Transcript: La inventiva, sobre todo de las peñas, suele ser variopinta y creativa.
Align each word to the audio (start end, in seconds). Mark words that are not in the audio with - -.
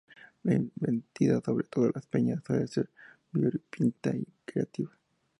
La 0.45 0.55
inventiva, 0.55 1.39
sobre 1.45 1.67
todo 1.67 1.83
de 1.85 1.91
las 1.93 2.07
peñas, 2.07 2.41
suele 2.43 2.65
ser 2.65 2.89
variopinta 3.31 4.09
y 4.15 4.25
creativa. 4.45 4.89